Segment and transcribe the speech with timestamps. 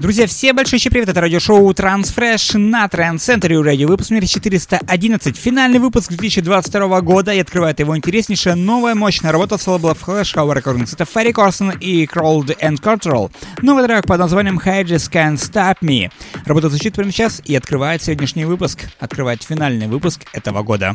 [0.00, 5.78] Друзья, всем большой привет, это радиошоу Transfresh на Trend Center радио, выпуск номер 411, финальный
[5.78, 10.94] выпуск 2022 года, и открывает его интереснейшая новая мощная работа с лейбла Flash Hour Recordings.
[10.94, 13.30] Это Ferry Corson и Crawled and Cultural.
[13.60, 16.10] Новый трек под названием Hedges Can't Stop Me.
[16.46, 20.94] Работа звучит прямо сейчас и открывает сегодняшний выпуск, открывает финальный выпуск этого года.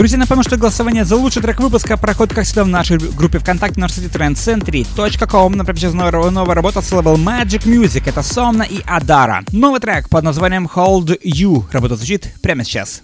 [0.00, 3.78] Друзья, напомню, что голосование за лучший трек выпуска проходит, как всегда, в нашей группе ВКонтакте
[3.78, 5.52] на сайте trendcentry.com.
[5.52, 8.04] Например, новая, новая работа с лейбл Magic Music.
[8.06, 9.44] Это Сомна и Адара.
[9.52, 11.64] Новый трек под названием Hold You.
[11.70, 13.02] Работа звучит прямо сейчас.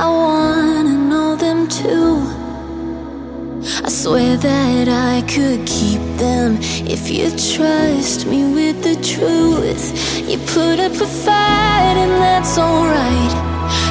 [0.00, 2.22] I wanna know them too.
[3.84, 9.86] I swear that I could keep them if you trust me with the truth.
[10.28, 13.34] You put up a fight, and that's alright.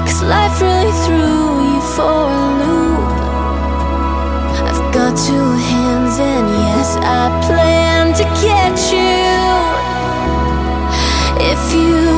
[0.07, 3.09] Cause life really threw you for a loop.
[4.69, 9.27] I've got two hands, and yes, I plan to catch you.
[11.51, 12.17] If you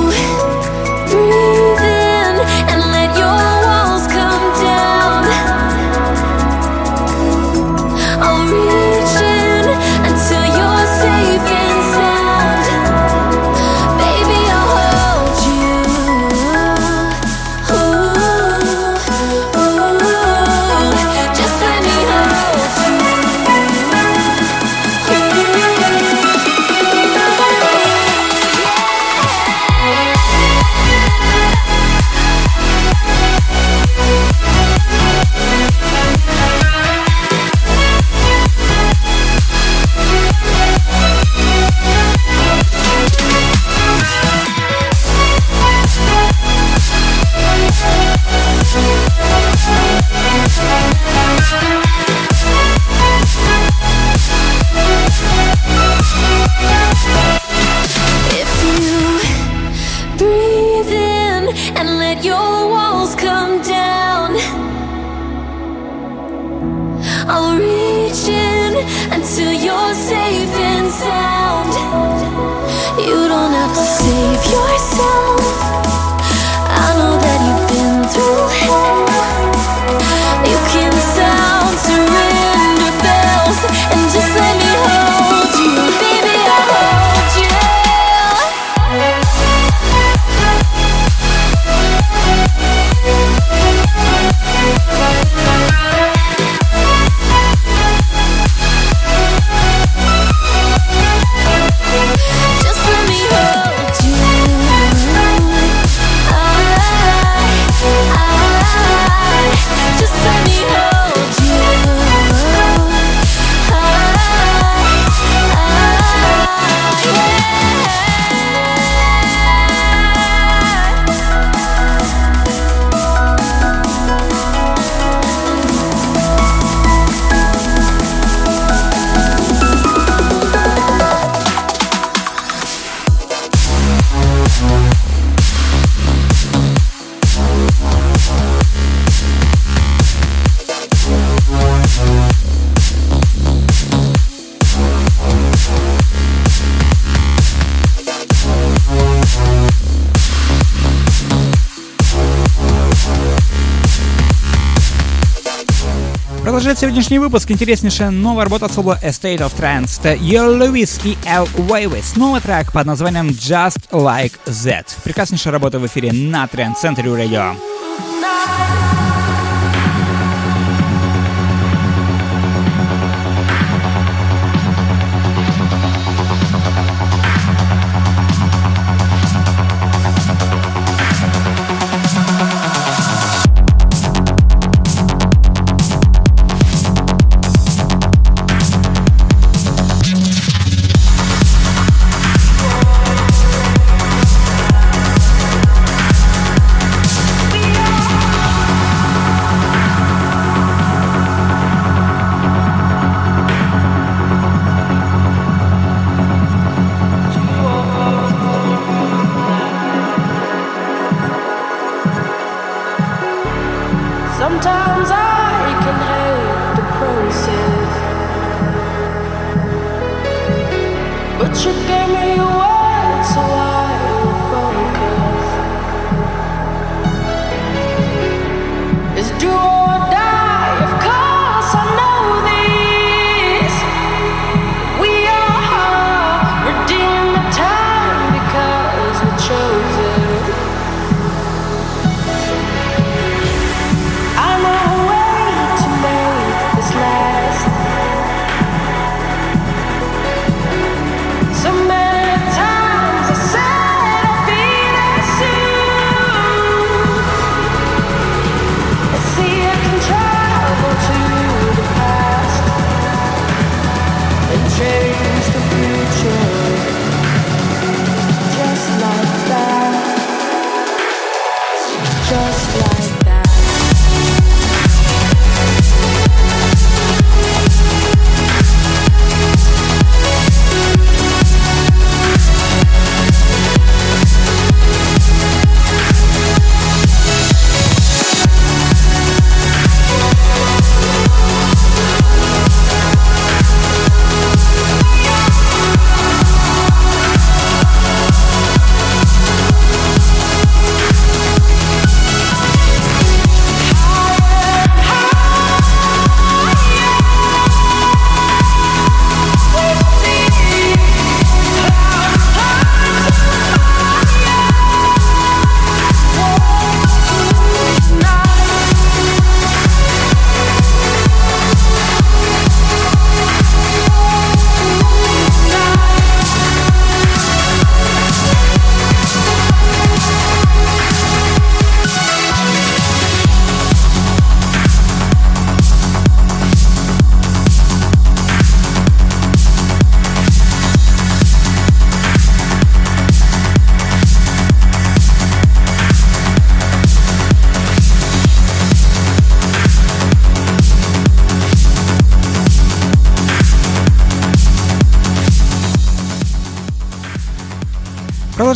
[156.80, 160.00] Продолжает сегодняшний выпуск интереснейшая новая работа с лейбла Estate of Trance.
[160.00, 161.44] Это Your Lewis и L.
[161.58, 162.18] Wavis.
[162.18, 164.86] Новый трек под названием Just Like That.
[165.04, 167.54] Прекраснейшая работа в эфире на Trend Center Radio.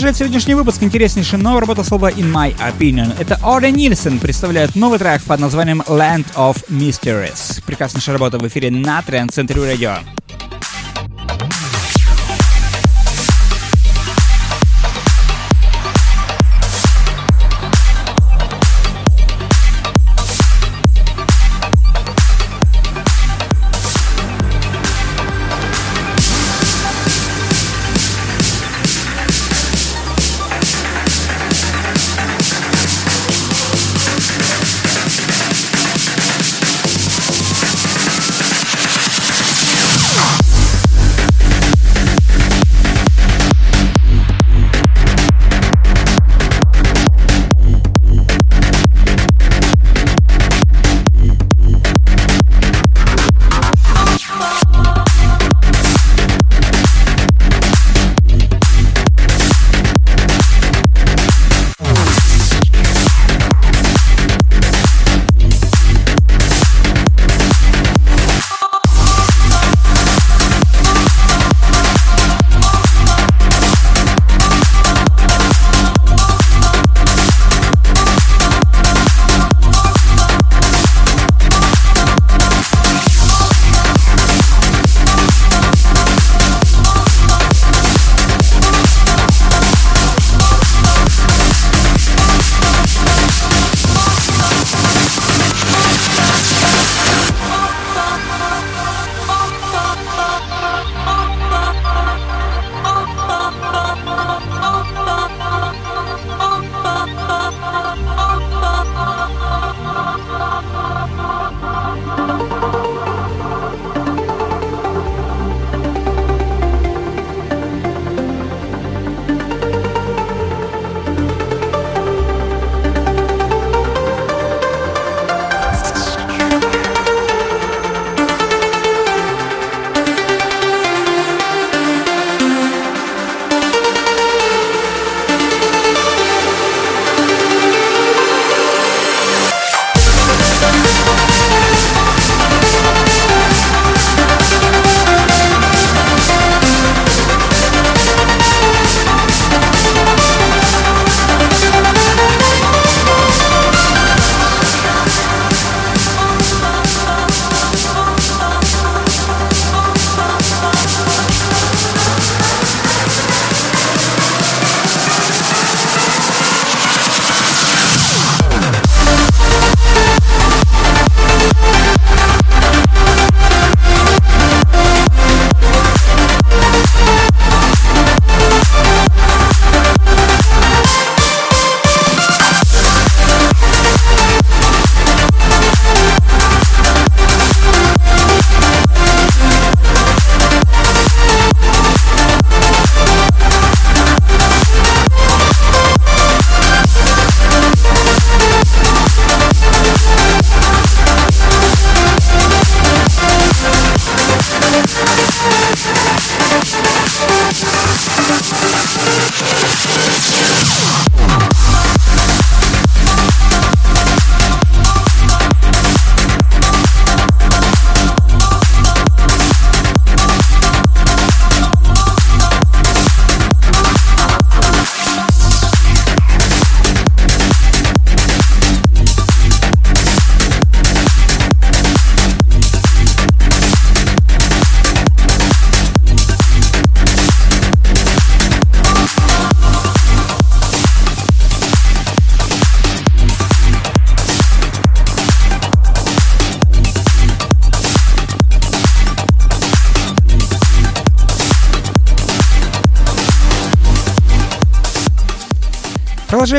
[0.03, 3.15] Продолжает сегодняшний выпуск интереснейшая новая работа слова In My Opinion.
[3.17, 7.63] Это Оре Нильсон представляет новый трек под названием Land of Mysteries.
[7.65, 10.00] Прекраснейшая работа в эфире на Trend Center Radio.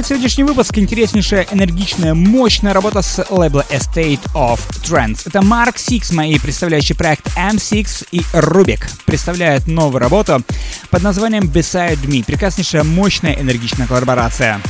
[0.05, 5.23] Продолжает сегодняшний выпуск интереснейшая, энергичная, мощная работа с лейбла Estate of Trends.
[5.25, 8.83] Это Mark Six, мои представляющий проект M6 и Rubik.
[9.07, 10.43] Представляют новую работу
[10.91, 12.23] под названием Beside Me.
[12.23, 14.61] Прекраснейшая, мощная, энергичная коллаборация.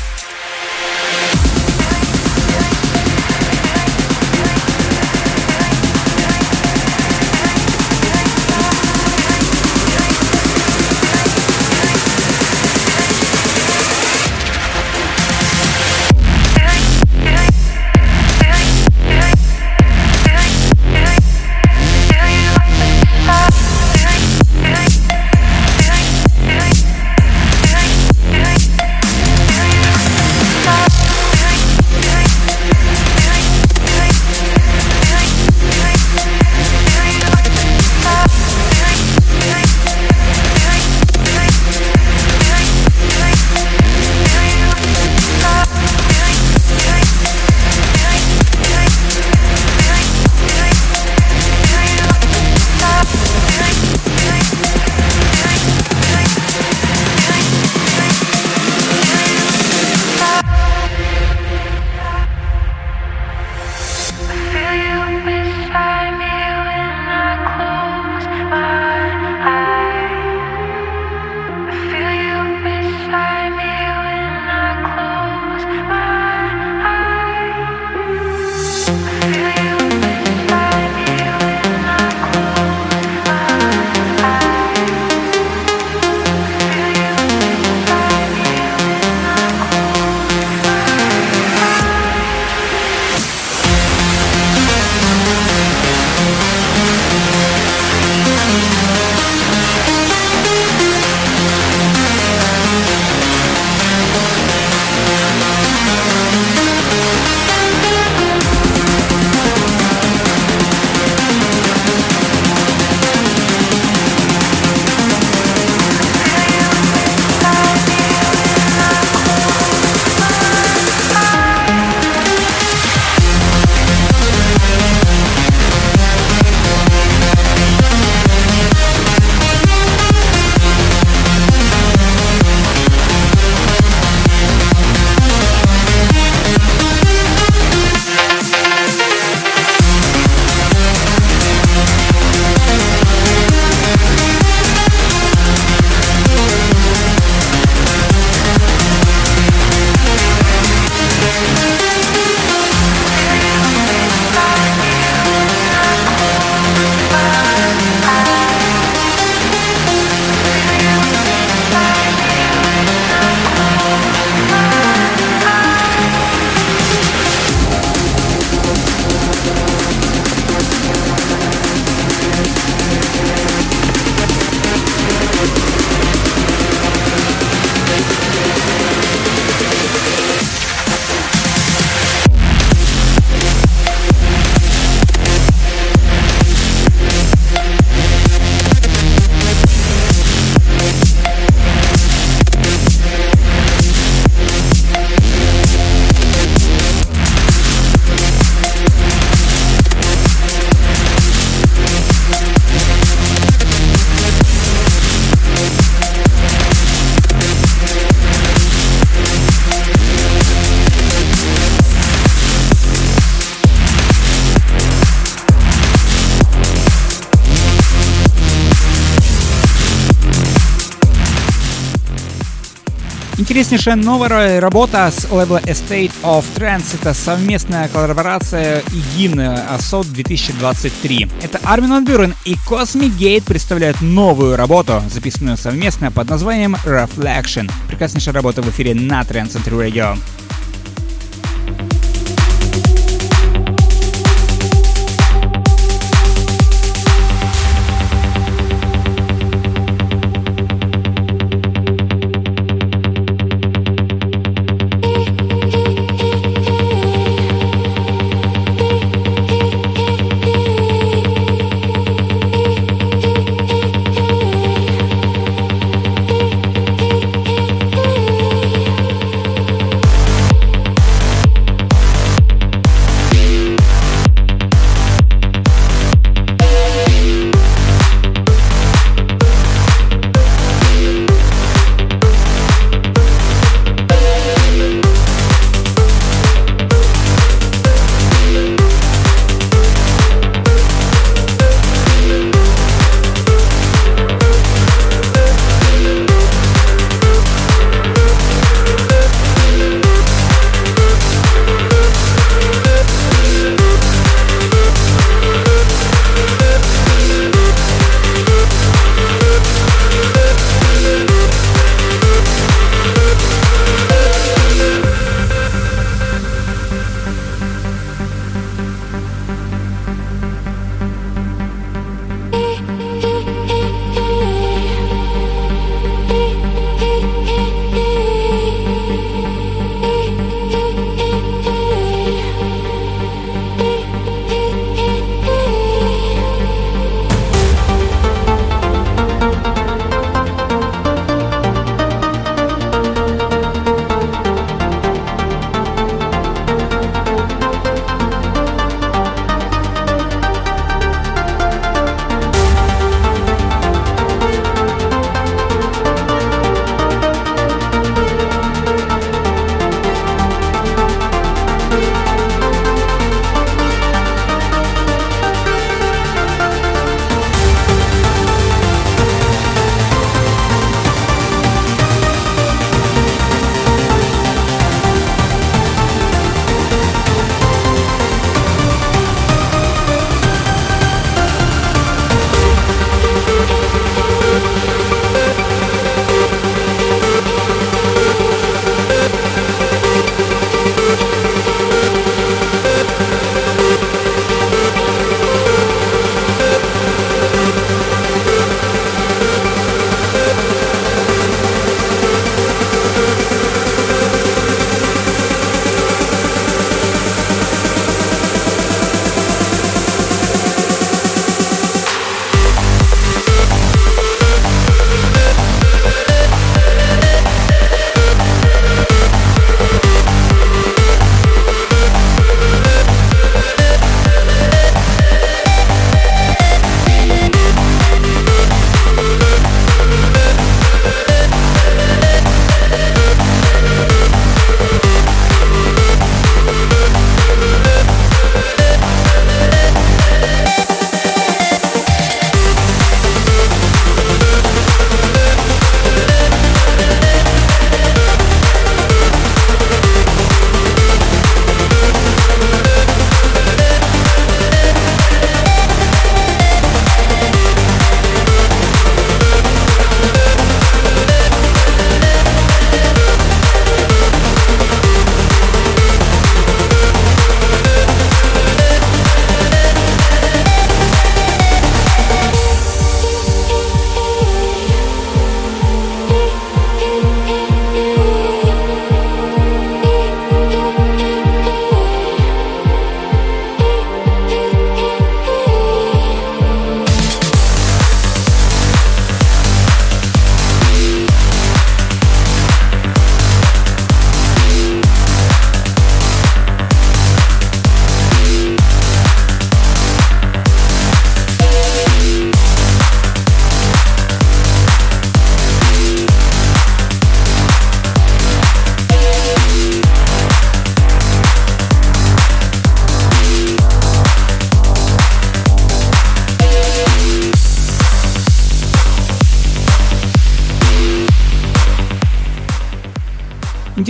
[223.55, 226.97] Интереснейшая новая работа с лейбла Estate of Trance.
[227.01, 231.29] Это совместная коллаборация и гимн ASOT 2023.
[231.41, 237.71] Это Армин Ван и Cosmic Gate представляют новую работу, записанную совместно под названием Reflection.
[237.87, 240.19] Прекраснейшая работа в эфире на Trend Century Radio.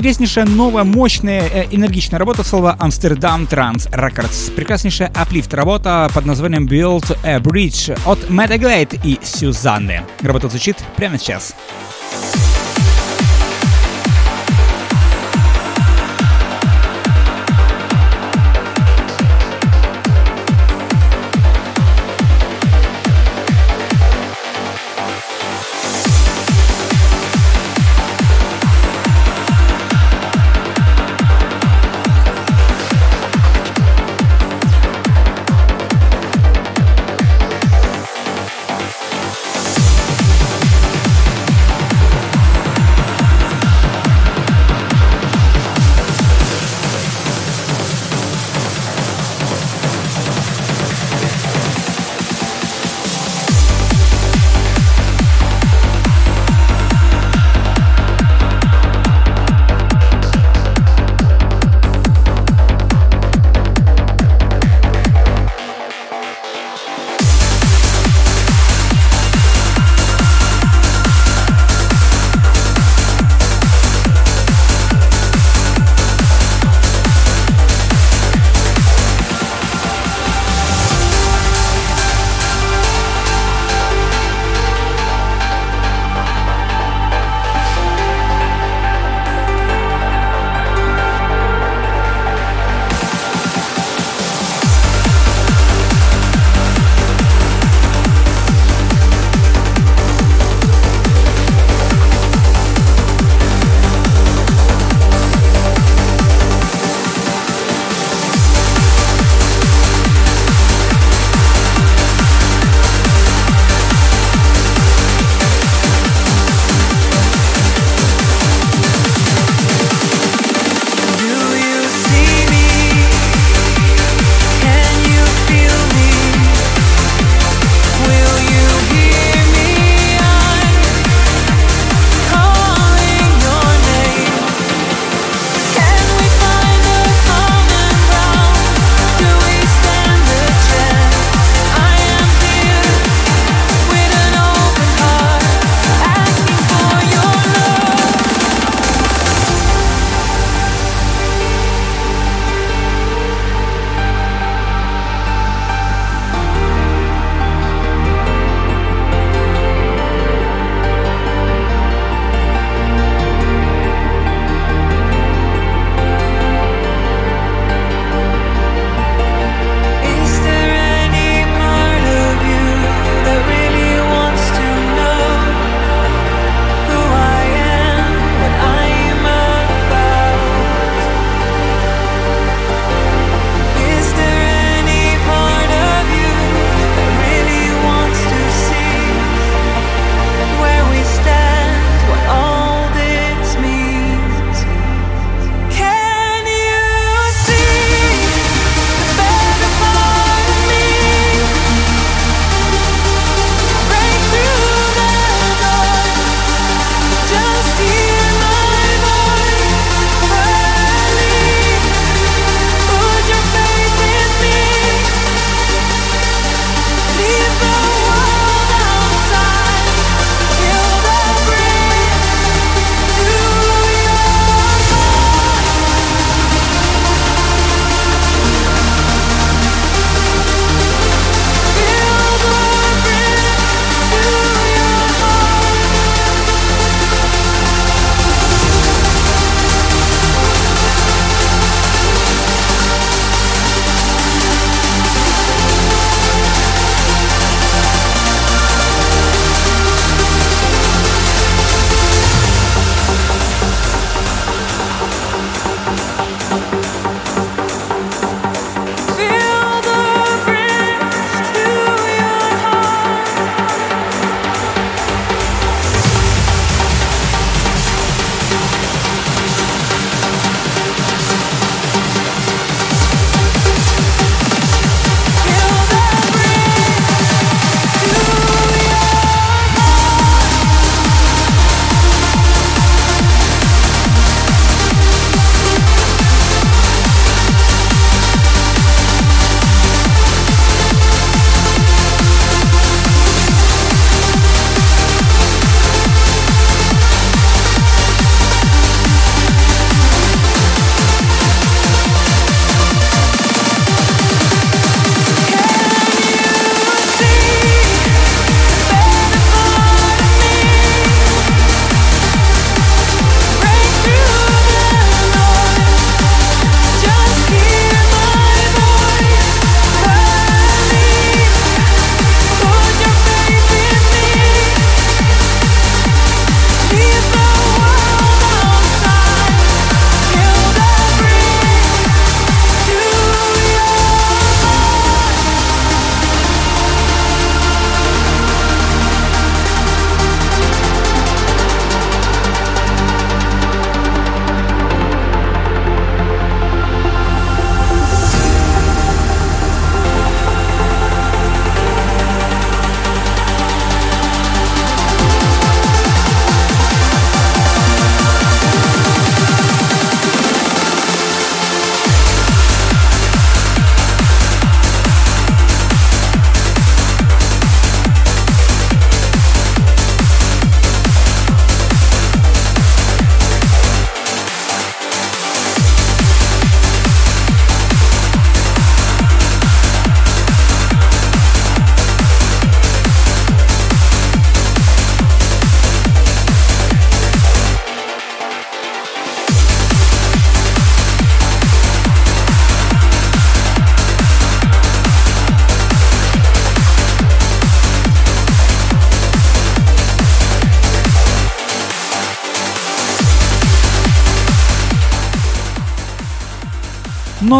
[0.04, 4.52] Интереснейшая, новая, мощная, э, энергичная работа слова Amsterdam Trans Records.
[4.54, 10.02] Прекраснейшая аплифт работа под названием Build a Bridge от Meta Glade и Сюзанны.
[10.20, 11.54] Работа звучит прямо сейчас.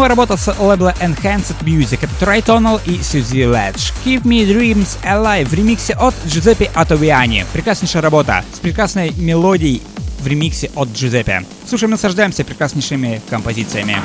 [0.05, 1.97] Новая работа с лейбла Enhanced Music.
[2.03, 3.91] Это Tritonal и Suzy Ledge.
[4.05, 7.43] Keep Me Dreams Alive в ремиксе от Джузеппе Атовиани.
[7.53, 9.81] Прекраснейшая работа с прекрасной мелодией
[10.19, 11.43] в ремиксе от Джузеппе.
[11.67, 13.97] Слушаем, наслаждаемся прекраснейшими композициями.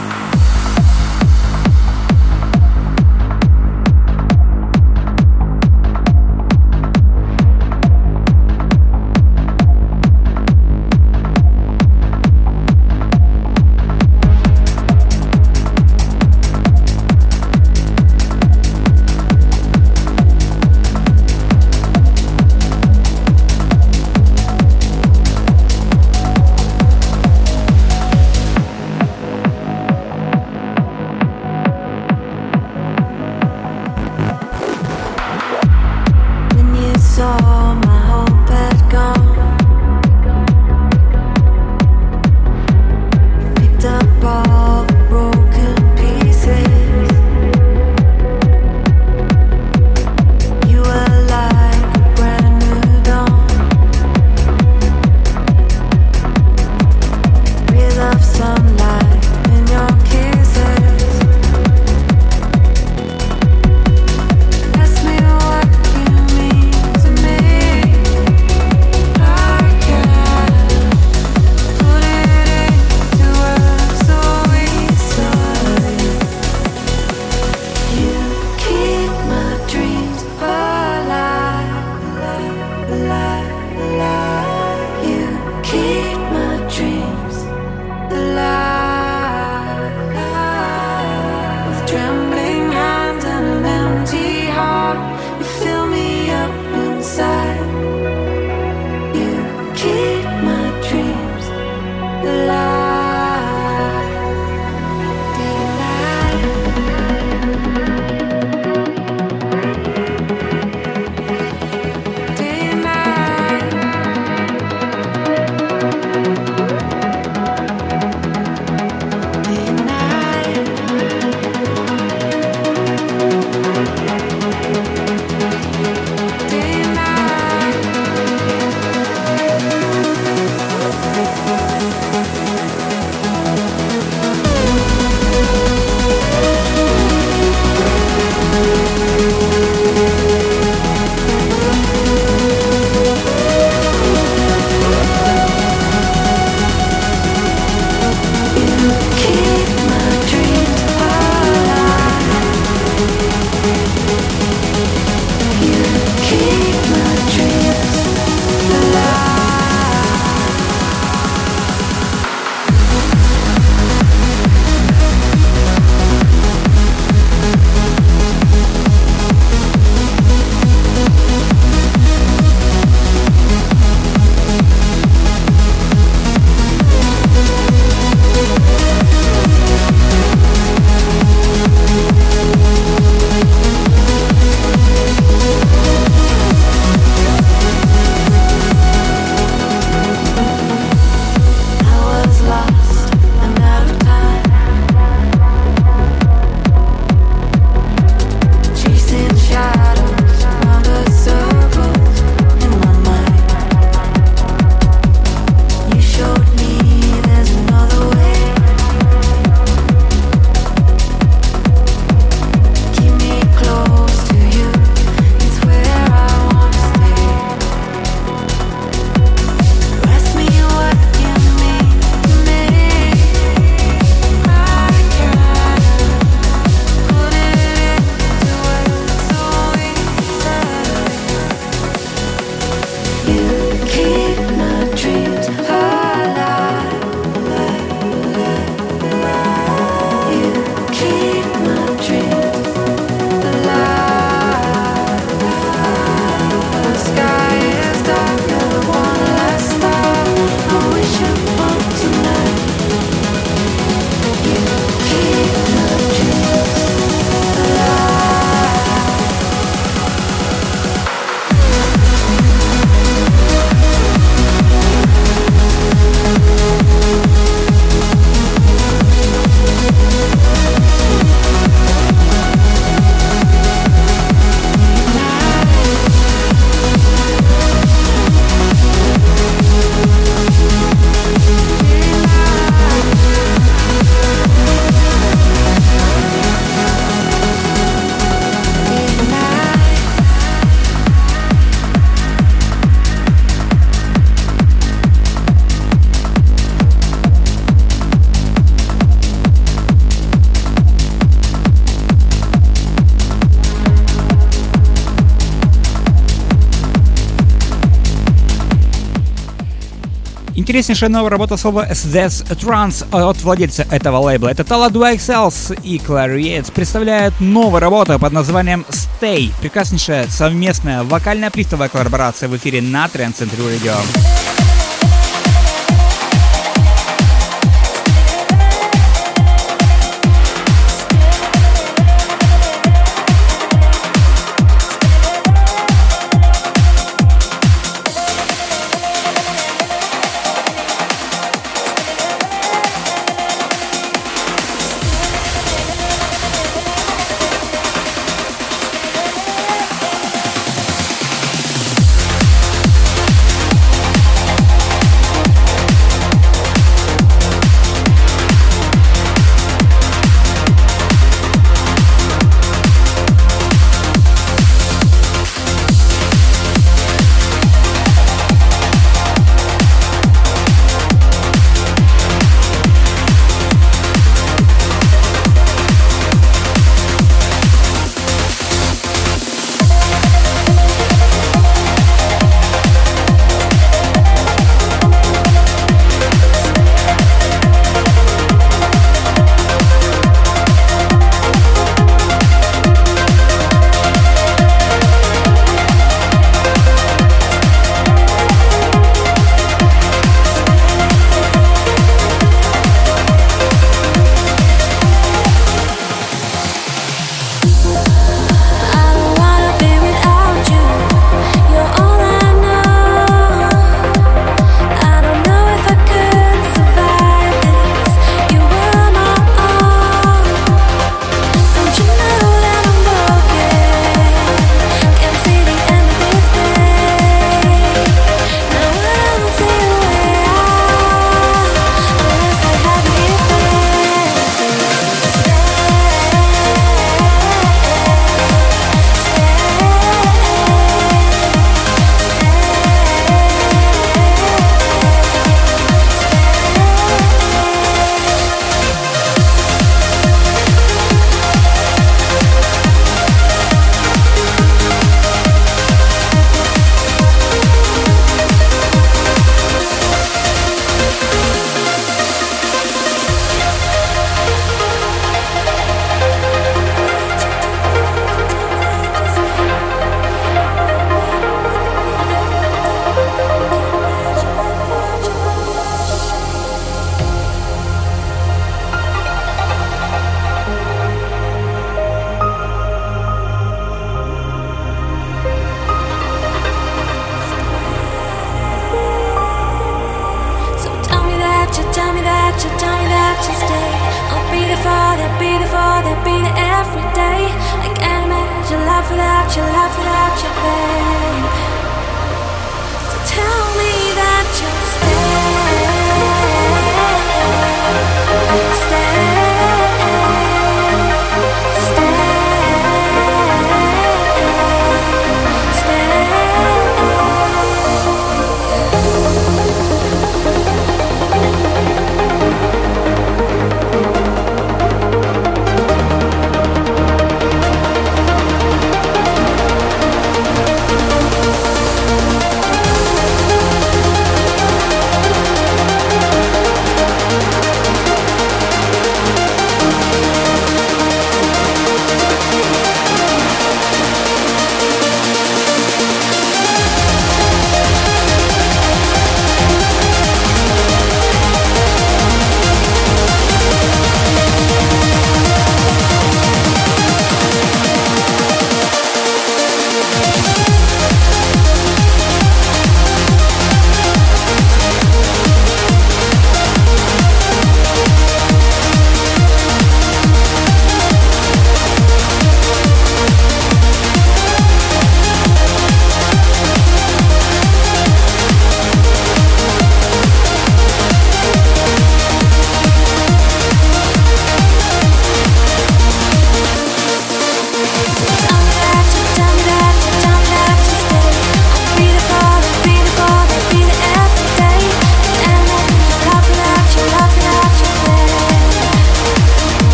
[310.70, 314.50] Интереснейшая новая работа слова SDS Trans от владельца этого лейбла.
[314.50, 319.50] Это Tala 2 XLs и Clariets представляют новую работу под названием Stay.
[319.60, 324.49] Прекраснейшая совместная вокальная плистовая коллаборация в эфире на Trend Century Radio.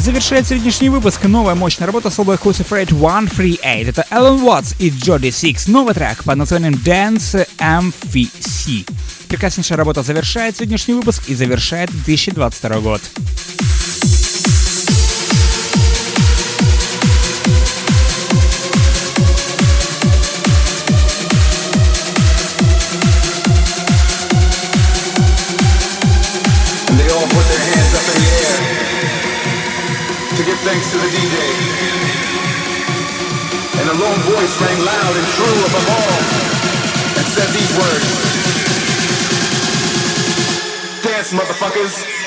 [0.00, 3.88] Завершает сегодняшний выпуск новая мощная работа с лейбла Exclusive Rate 138.
[3.88, 5.70] Это Alan Watts и Jody Six.
[5.70, 8.90] Новый трек под названием Dance MVC.
[9.28, 13.02] Прекраснейшая работа завершает сегодняшний выпуск и завершает 2022 год.
[30.74, 31.38] Thanks to the DJ.
[33.78, 36.18] And a lone voice rang loud and true above all
[37.14, 38.10] and said these words.
[41.04, 42.23] Dance, motherfuckers.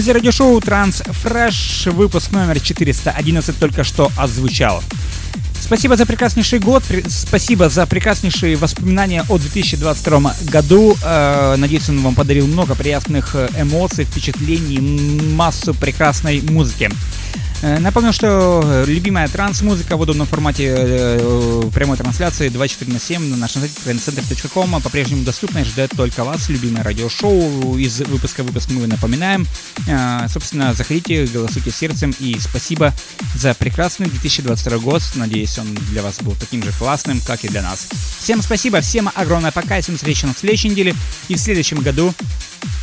[0.00, 4.82] Друзья, радиошоу Transfresh, выпуск номер 411 только что отзвучал.
[5.60, 10.96] Спасибо за прекраснейший год, спасибо за прекраснейшие воспоминания о 2022 году.
[11.04, 14.78] Э, надеюсь, он вам подарил много приятных э, эмоций, впечатлений,
[15.34, 16.90] массу прекрасной музыки.
[17.62, 23.22] Э, напомню, что э, любимая транс-музыка в удобном формате э, прямой трансляции 24 на 7
[23.28, 26.48] на нашем сайте trendcenter.com по-прежнему доступна и ждет только вас.
[26.48, 29.46] Любимое радиошоу из выпуска в выпуск мы напоминаем.
[30.28, 32.94] Собственно, заходите, голосуйте сердцем и спасибо
[33.34, 35.02] за прекрасный 2022 год.
[35.14, 37.88] Надеюсь, он для вас был таким же классным, как и для нас.
[38.20, 40.94] Всем спасибо, всем огромное пока, всем встречи на следующей неделе
[41.28, 42.14] и в следующем году.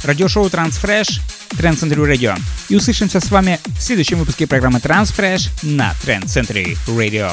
[0.03, 1.19] Радиошоу Transfresh,
[1.51, 2.39] Trend Century Radio.
[2.69, 7.31] И услышимся с вами в следующем выпуске программы Transfresh на Trend Century Radio.